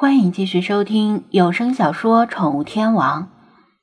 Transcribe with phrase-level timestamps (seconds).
[0.00, 3.24] 欢迎继续收听有声小说《宠物天王》，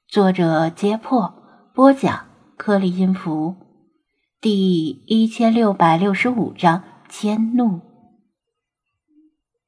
[0.08, 1.34] 作者：揭破，
[1.74, 3.58] 播讲：颗粒音符，
[4.40, 7.82] 第一千六百六十五章：迁怒。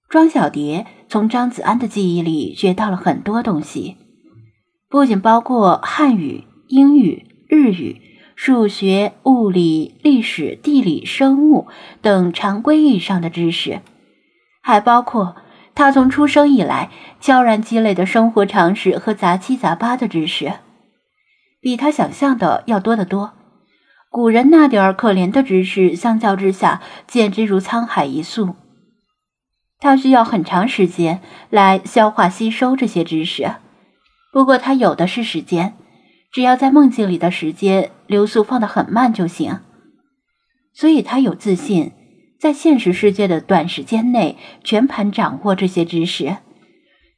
[0.08, 3.98] 庄小蝶从张子安的记忆里学到了很多东西，
[4.88, 8.02] 不仅包括汉语、英语、日语、
[8.38, 11.68] 数学、物理、历史、地理、生物
[12.02, 13.82] 等常规意义上的知识，
[14.62, 15.36] 还包括。
[15.78, 16.90] 他从出生以来
[17.22, 20.54] 悄然积累的生活常识和杂七杂八的知识，
[21.62, 23.34] 比他想象的要多得多。
[24.10, 28.56] 古人那点儿可怜的知识，相较之下简直如沧海一粟。
[29.78, 33.58] 他需要很长时间来消化吸收这些知识，
[34.34, 35.78] 不过他有的是时间，
[36.32, 39.60] 只要在梦境里的时间流速放得很慢就行。
[40.74, 41.92] 所以他有自信。
[42.40, 46.38] 在现实世界的短时间内全盘掌握这些知识，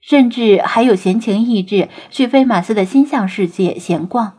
[0.01, 4.33] 甚至还有闲情逸致去飞马斯的心象世界闲逛。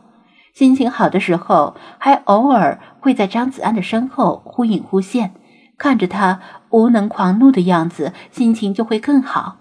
[0.53, 5.33] 心情好的时候，还偶尔会在张子安的身后忽隐忽现，
[5.77, 6.41] 看着他
[6.71, 9.57] 无能狂怒的样子，心情就会更好。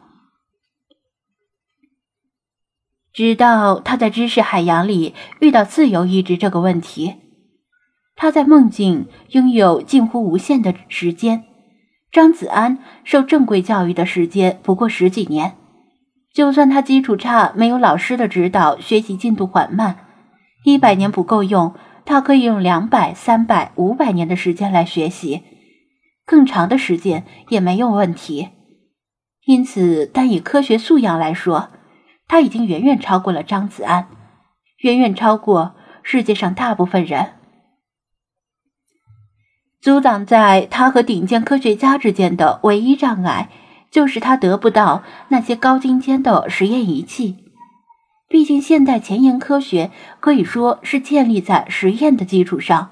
[3.12, 7.17] 直到他在知识海洋里遇到自由意志这个问题。
[8.23, 11.45] 他在梦境拥有近乎无限的时间。
[12.13, 15.57] 张子安受正规教育的时间不过十几年，
[16.35, 19.97] 就算他基础差，没有老师的指导，学习进度缓慢，
[20.65, 25.43] 一百年不够用，他可以用两百、三百、五百年的时间来学习，
[26.27, 28.51] 更长的时间也没有问题。
[29.47, 31.71] 因此，单以科学素养来说，
[32.29, 34.09] 他已经远远超过了张子安，
[34.83, 37.39] 远远超过世界上大部分人。
[39.81, 43.48] 阻挡在他和顶尖科学家之间的唯一障碍，
[43.91, 47.36] 就是他得不到那些高精尖的实验仪器。
[48.28, 52.91] 毕竟，现代前沿科学可以说是建立在实验的基础上。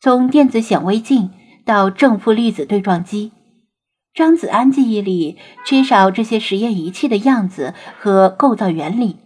[0.00, 1.30] 从电子显微镜
[1.64, 3.32] 到正负粒子对撞机，
[4.14, 9.18] 张子安记忆里缺少这些实验仪器的样子和构造原理，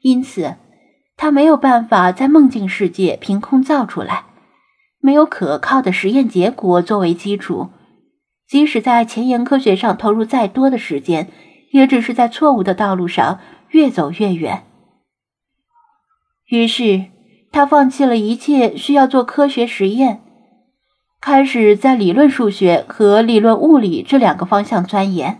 [0.00, 0.56] 因此
[1.16, 4.24] 他没有办法在梦境世界凭空造出来。
[5.04, 7.68] 没有可靠的实验结果作为基础，
[8.48, 11.30] 即使在前沿科学上投入再多的时间，
[11.72, 13.38] 也只是在错误的道路上
[13.68, 14.64] 越走越远。
[16.46, 17.04] 于是，
[17.52, 20.22] 他放弃了一切需要做科学实验，
[21.20, 25.38] 开始在理论数学和理论物理这两个方向钻研，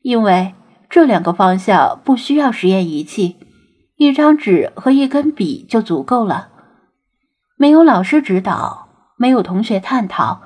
[0.00, 0.54] 因为
[0.88, 3.36] 这两个方向不需要实验仪器，
[3.96, 6.48] 一张纸和一根笔就足够了。
[7.58, 8.83] 没有老师指导。
[9.24, 10.42] 没有同学探讨，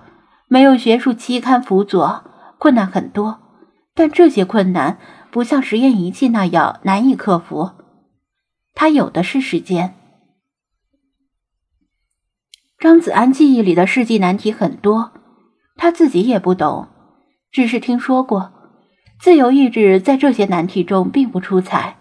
[0.46, 2.22] 没有学术期刊辅佐，
[2.58, 3.40] 困难很多。
[3.92, 4.98] 但这些困难
[5.32, 7.72] 不像实验仪器那样难以克服。
[8.76, 9.96] 他有的是时间。
[12.78, 15.10] 张子安记忆里的世纪难题很多，
[15.74, 16.86] 他自己也不懂，
[17.50, 18.52] 只是听说过。
[19.18, 21.96] 自由意志在这些难题中并不出彩，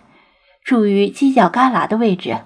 [0.63, 2.37] 处于犄角旮旯的位置，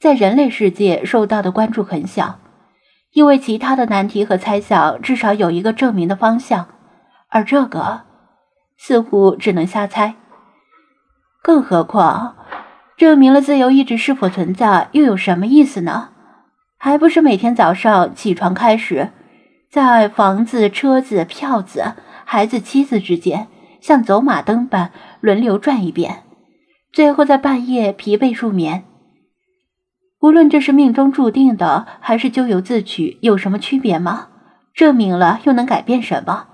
[0.00, 2.40] 在人类世界受到的关注很小。
[3.14, 6.66] 因为其他的难题和猜想至少有一个证明的方向，
[7.28, 8.02] 而这个
[8.76, 10.16] 似乎只能瞎猜。
[11.40, 12.36] 更何况，
[12.96, 16.10] 证明了自由意志是否存在又有什么意思呢？
[16.76, 19.10] 还不是每天早上起床开始，
[19.70, 21.94] 在房子、车子、票子、
[22.24, 23.46] 孩子、妻子之间
[23.80, 26.24] 像走马灯般轮流转一遍，
[26.92, 28.84] 最后在半夜疲惫入眠。
[30.24, 34.28] 无论这是命中注定的，还是咎由自取，有什么区别吗？
[34.72, 36.46] 证明了又能改变什么？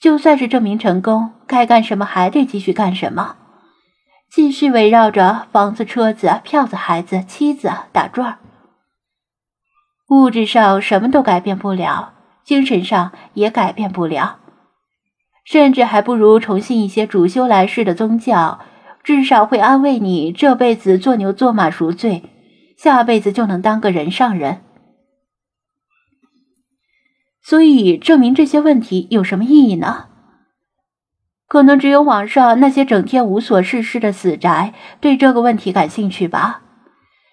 [0.00, 3.36] 就算是证明成功，该干什么还得继续干什么，
[4.30, 8.38] 继续围绕着房子、车子、票子、孩子、妻子打转。
[10.08, 12.14] 物质上什么都改变不了，
[12.44, 14.38] 精神上也改变不了，
[15.44, 18.60] 甚至还不如重信一些主修来世的宗教，
[19.02, 22.30] 至少会安慰你这辈子做牛做马赎罪。
[22.84, 24.60] 下辈子就能当个人上人，
[27.42, 30.08] 所以证明这些问题有什么意义呢？
[31.48, 36.60] 可能只有网上那些整天无所事事的死宅对这个问题感兴趣吧。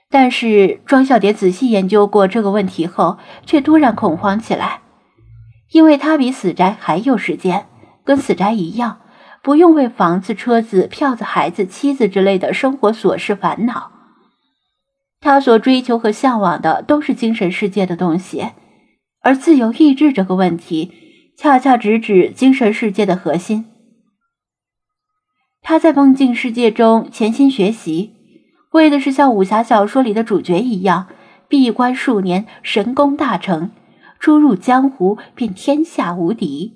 [0.10, 4.80] 但是庄小蝶仔细研究过这个问题后，却突然恐慌起来，
[5.72, 7.66] 因为她比死宅还有时间，
[8.06, 9.02] 跟死宅一样，
[9.44, 13.92] 不用为房子、车子、票子、孩子、妻子之类的生活琐事烦恼。
[15.22, 18.50] 他所追求和向往的都是精神世界的东西，
[19.22, 20.92] 而自由意志这个问题，
[21.38, 23.68] 恰恰直指精神世界的核心。
[25.62, 28.16] 他在梦境世界中潜心学习，
[28.72, 31.08] 为的是像武侠小说里的主角一样，
[31.48, 33.70] 闭关数年，神功大成，
[34.20, 36.74] 出入江湖便天下无敌。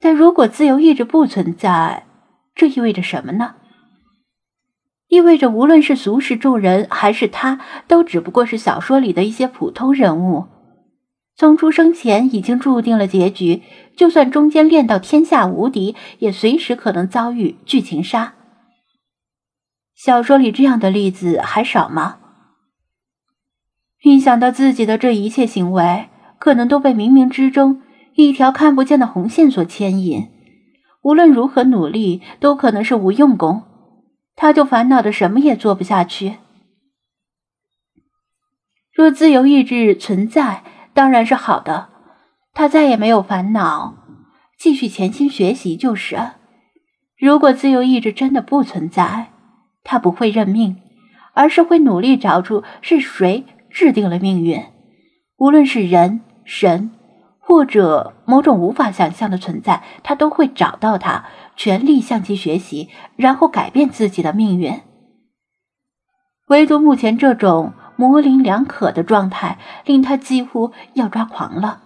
[0.00, 2.06] 但如果自由意志不存在，
[2.56, 3.54] 这意味着什么呢？
[5.12, 10.46] 意味着无论是俗世众人，还是他，都只不过是小说里的一些普通人物。
[11.36, 13.60] 从出生前已经注定了结局，
[13.94, 18.32] 就算中间练到天下无敌，也随时可能遭遇剧情杀。
[19.94, 22.16] 小说里这样的例子还少吗？
[24.02, 26.08] 一想到自己的这一切行为，
[26.38, 27.82] 可能都被冥冥之中
[28.14, 30.28] 一条看不见的红线所牵引，
[31.02, 33.64] 无论如何努力，都可能是无用功，
[34.34, 36.38] 他就烦恼的什么也做不下去。
[38.92, 40.62] 若自由意志存在，
[40.92, 41.88] 当然是好的，
[42.52, 43.96] 他再也没有烦恼，
[44.58, 46.32] 继续潜心学习就是。
[47.18, 49.32] 如果自由意志真的不存在，
[49.84, 50.76] 他不会认命，
[51.34, 54.62] 而是会努力找出是谁制定了命运，
[55.38, 56.90] 无论是人、神，
[57.42, 64.80] 或者某种无法想象的存在，他都会找到他，全力向其学习，然后改变自己的命运。
[66.46, 67.74] 唯独目前这种。
[67.94, 71.82] 模棱两可的状态令他几乎要抓狂了。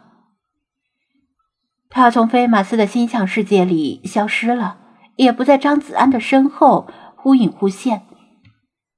[1.91, 4.79] 他从菲马斯的心象世界里消失了，
[5.17, 8.03] 也不在张子安的身后忽隐忽现，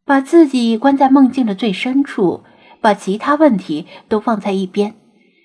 [0.05, 2.45] 把自己关在梦境的最深处，
[2.81, 4.95] 把其他问题都放在一边，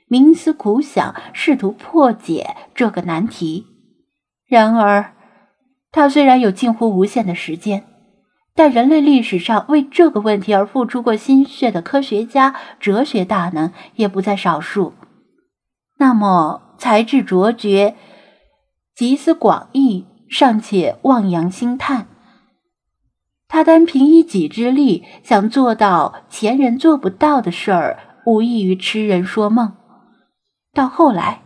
[0.09, 3.65] 冥思苦想，试图破解这个难题。
[4.47, 5.13] 然而，
[5.91, 7.85] 他虽然有近乎无限的时间。
[8.55, 14.93] 但人类历史上为这个问题而付出过心血的科学家、哲学大能也不在少数。
[15.97, 17.95] 那么，才智卓绝、
[18.95, 22.05] 集思广益，尚且望洋兴叹。
[23.47, 27.97] 他单凭一己之力想做到前人做不到的事儿，
[28.27, 29.73] 无异于痴人说梦。
[30.73, 31.41] 到后来，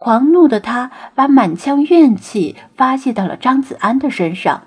[0.00, 4.62] 狂怒的他把满腔怨气发泄到了张子安的身上。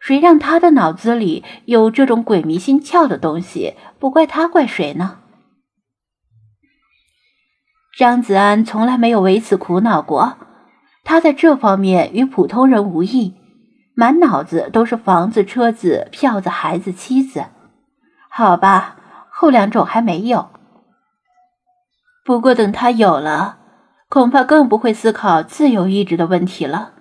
[0.00, 3.74] 谁让他的脑子里有这种鬼迷心窍的东西？
[3.98, 5.18] 不怪他，怪谁呢？
[7.98, 10.36] 张子安从来没有为此苦恼过，
[11.02, 13.34] 他在这方面与普通人无异，
[13.94, 17.46] 满脑子都是房子、车子、票子、孩子、妻子。
[18.30, 18.96] 好吧，
[19.30, 20.50] 后两种还没有。
[22.28, 23.56] 不过等他有了，
[24.10, 26.92] 恐怕更不会思考自由意志的问题了。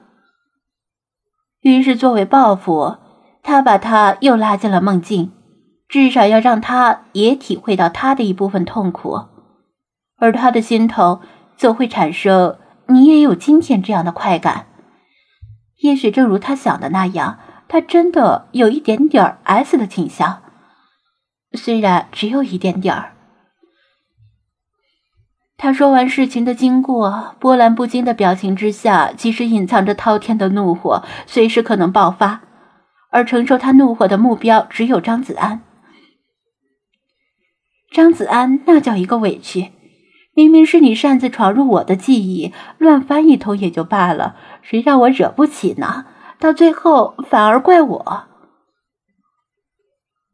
[1.59, 2.95] 于是，作为报复，
[3.43, 5.33] 他把他又拉进了梦境，
[5.89, 9.25] 至少要让他也体会到他的一部分痛苦，
[10.17, 11.19] 而他的心头
[11.57, 14.67] 则会产生你也有今天这样的快感。
[15.81, 17.37] 也许正如他想的那样，
[17.67, 20.41] 他真的有一点点儿 S 的倾向，
[21.51, 23.16] 虽然只有一点点儿。
[25.57, 32.41] 他说完事情的经过，波澜不惊的表情之下，其实隐藏着滔天的怒火，随时可能爆发。
[33.09, 35.61] 而承受他怒火的目标只有张子安。
[37.91, 39.71] 张子安，那叫一个委屈！
[40.35, 46.05] 明明是你擅自闯入我的记忆，乱翻一通也就罢了，谁让我惹不起呢？
[46.37, 48.23] 到最后反而怪我。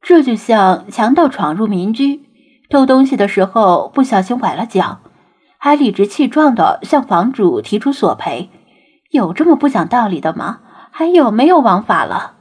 [0.02, 2.20] 这就像强盗闯入民居，
[2.70, 5.00] 偷东西的时候不小心崴了脚。
[5.64, 8.50] 还理直气壮的向房主提出索赔，
[9.12, 10.60] 有这么不讲道理的吗？
[10.92, 12.34] 还有没有王法了？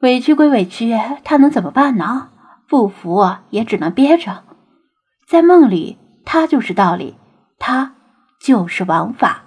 [0.00, 2.30] 委屈归委屈，他能怎么办呢？
[2.68, 4.42] 不服也只能憋着。
[5.28, 7.14] 在梦里，他就是道理，
[7.60, 7.94] 他
[8.40, 9.44] 就是王法。